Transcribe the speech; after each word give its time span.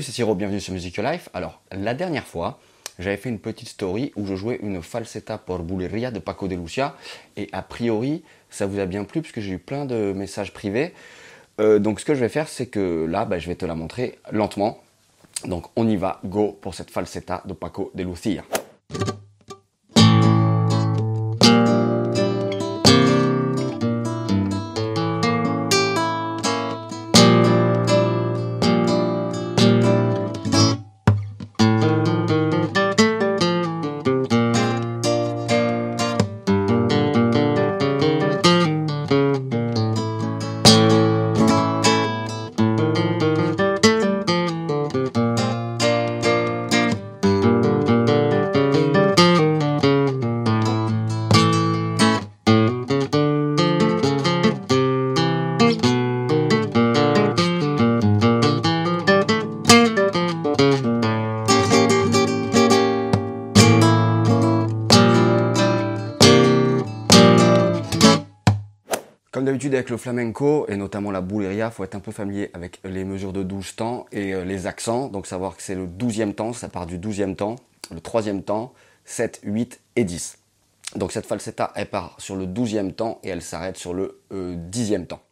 Siro, 0.00 0.34
bienvenue 0.34 0.60
sur 0.60 0.72
Music 0.72 0.98
Life. 0.98 1.28
Alors, 1.34 1.60
la 1.70 1.94
dernière 1.94 2.26
fois, 2.26 2.58
j'avais 2.98 3.16
fait 3.16 3.28
une 3.28 3.38
petite 3.38 3.68
story 3.68 4.12
où 4.16 4.26
je 4.26 4.34
jouais 4.34 4.58
une 4.60 4.82
falsetta 4.82 5.38
por 5.38 5.60
bulleria 5.60 6.10
de 6.10 6.18
Paco 6.18 6.48
de 6.48 6.56
Lucia. 6.56 6.96
Et 7.36 7.48
a 7.52 7.62
priori, 7.62 8.24
ça 8.50 8.66
vous 8.66 8.80
a 8.80 8.86
bien 8.86 9.04
plu 9.04 9.20
puisque 9.20 9.40
j'ai 9.40 9.52
eu 9.52 9.58
plein 9.58 9.84
de 9.84 10.12
messages 10.12 10.52
privés. 10.52 10.94
Euh, 11.60 11.78
donc, 11.78 12.00
ce 12.00 12.04
que 12.04 12.14
je 12.14 12.20
vais 12.20 12.28
faire, 12.28 12.48
c'est 12.48 12.66
que 12.66 13.06
là, 13.08 13.24
bah, 13.24 13.38
je 13.38 13.46
vais 13.46 13.54
te 13.54 13.64
la 13.64 13.74
montrer 13.76 14.18
lentement. 14.32 14.78
Donc, 15.44 15.66
on 15.76 15.88
y 15.88 15.96
va, 15.96 16.20
go 16.24 16.58
pour 16.60 16.74
cette 16.74 16.90
falsetta 16.90 17.42
de 17.44 17.52
Paco 17.52 17.92
de 17.94 18.02
Lucia. 18.02 18.42
Comme 69.32 69.46
d'habitude 69.46 69.74
avec 69.74 69.90
le 69.90 69.96
flamenco 69.96 70.66
et 70.68 70.76
notamment 70.76 71.10
la 71.10 71.20
bouleria, 71.20 71.72
faut 71.72 71.82
être 71.82 71.96
un 71.96 72.00
peu 72.00 72.12
familier 72.12 72.50
avec 72.54 72.80
les 72.84 73.04
mesures 73.04 73.32
de 73.32 73.42
12 73.42 73.74
temps 73.74 74.06
et 74.12 74.32
euh, 74.32 74.44
les 74.44 74.68
accents. 74.68 75.08
Donc 75.08 75.26
savoir 75.26 75.56
que 75.56 75.62
c'est 75.62 75.74
le 75.74 75.88
12e 75.88 76.34
temps, 76.34 76.52
ça 76.52 76.68
part 76.68 76.86
du 76.86 76.98
12e 76.98 77.34
temps, 77.34 77.56
le 77.90 77.98
3e 77.98 78.42
temps, 78.42 78.72
7, 79.04 79.40
8 79.42 79.80
et 79.96 80.04
10. 80.04 80.38
Donc 80.94 81.10
cette 81.10 81.26
falsetta, 81.26 81.72
elle 81.74 81.90
part 81.90 82.14
sur 82.18 82.36
le 82.36 82.46
12e 82.46 82.92
temps 82.92 83.18
et 83.24 83.30
elle 83.30 83.42
s'arrête 83.42 83.76
sur 83.76 83.92
le 83.92 84.20
10e 84.32 85.06
temps. 85.06 85.22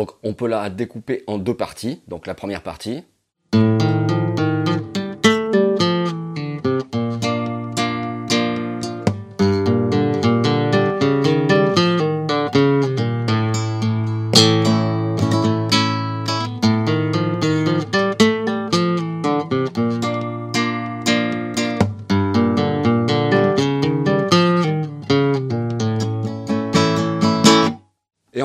Donc 0.00 0.12
on 0.22 0.32
peut 0.32 0.46
la 0.46 0.70
découper 0.70 1.24
en 1.26 1.36
deux 1.36 1.52
parties. 1.52 2.00
Donc 2.08 2.26
la 2.26 2.34
première 2.34 2.62
partie. 2.62 3.04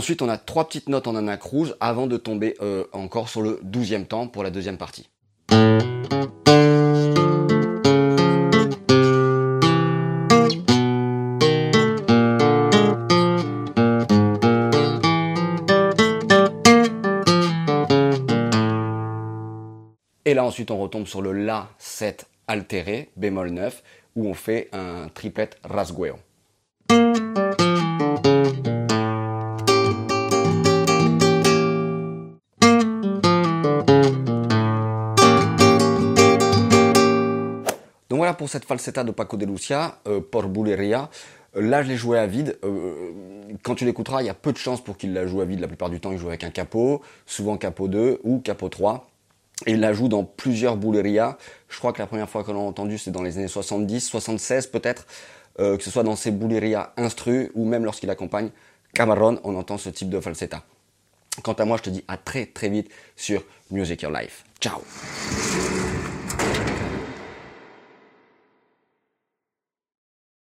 Ensuite, 0.00 0.22
on 0.22 0.30
a 0.30 0.38
trois 0.38 0.66
petites 0.66 0.88
notes 0.88 1.08
en 1.08 1.14
anac 1.14 1.42
avant 1.78 2.06
de 2.06 2.16
tomber 2.16 2.56
euh, 2.62 2.84
encore 2.92 3.28
sur 3.28 3.42
le 3.42 3.60
douzième 3.62 4.06
temps 4.06 4.28
pour 4.28 4.42
la 4.42 4.50
deuxième 4.50 4.78
partie. 4.78 5.10
Et 20.24 20.32
là, 20.32 20.42
ensuite, 20.42 20.70
on 20.70 20.78
retombe 20.78 21.06
sur 21.06 21.20
le 21.20 21.32
La 21.32 21.68
7 21.76 22.26
altéré, 22.48 23.10
bémol 23.18 23.50
9, 23.50 23.82
où 24.16 24.26
on 24.26 24.32
fait 24.32 24.70
un 24.72 25.08
triplet 25.12 25.50
rasgueo. 25.62 26.16
Donc 38.10 38.18
voilà 38.18 38.34
pour 38.34 38.48
cette 38.50 38.64
falsetta 38.64 39.04
de 39.04 39.12
Paco 39.12 39.36
de 39.36 39.46
Lucia, 39.46 40.00
euh, 40.08 40.20
por 40.20 40.48
Bulleria. 40.48 41.08
Euh, 41.56 41.62
là, 41.62 41.84
je 41.84 41.88
l'ai 41.88 41.96
joué 41.96 42.18
à 42.18 42.26
vide. 42.26 42.58
Euh, 42.64 43.12
quand 43.62 43.76
tu 43.76 43.84
l'écouteras, 43.84 44.22
il 44.22 44.26
y 44.26 44.28
a 44.28 44.34
peu 44.34 44.52
de 44.52 44.58
chances 44.58 44.82
pour 44.82 44.96
qu'il 44.96 45.12
la 45.14 45.28
joue 45.28 45.40
à 45.40 45.44
vide. 45.44 45.60
La 45.60 45.68
plupart 45.68 45.90
du 45.90 46.00
temps, 46.00 46.10
il 46.10 46.18
joue 46.18 46.26
avec 46.26 46.42
un 46.42 46.50
capot, 46.50 47.02
souvent 47.24 47.56
capot 47.56 47.86
2 47.86 48.20
ou 48.24 48.40
capot 48.40 48.68
3. 48.68 49.08
Et 49.66 49.72
il 49.72 49.80
la 49.80 49.92
joue 49.92 50.08
dans 50.08 50.24
plusieurs 50.24 50.76
Bulleria. 50.76 51.38
Je 51.68 51.78
crois 51.78 51.92
que 51.92 52.00
la 52.00 52.08
première 52.08 52.28
fois 52.28 52.42
qu'on 52.42 52.54
l'a 52.54 52.58
entendu, 52.58 52.98
c'est 52.98 53.12
dans 53.12 53.22
les 53.22 53.38
années 53.38 53.46
70, 53.46 54.00
76 54.00 54.66
peut-être, 54.68 55.06
que 55.58 55.82
ce 55.82 55.90
soit 55.90 56.02
dans 56.02 56.16
ses 56.16 56.30
Bulleria 56.30 56.94
instru 56.96 57.50
ou 57.54 57.66
même 57.66 57.84
lorsqu'il 57.84 58.08
accompagne 58.08 58.48
Camarón, 58.94 59.38
on 59.44 59.54
entend 59.56 59.76
ce 59.76 59.90
type 59.90 60.08
de 60.08 60.18
falsetta. 60.18 60.62
Quant 61.42 61.52
à 61.52 61.66
moi, 61.66 61.76
je 61.76 61.82
te 61.82 61.90
dis 61.90 62.02
à 62.08 62.16
très 62.16 62.46
très 62.46 62.70
vite 62.70 62.90
sur 63.16 63.44
Music 63.70 64.00
Your 64.00 64.12
Life. 64.12 64.44
Ciao 64.60 64.80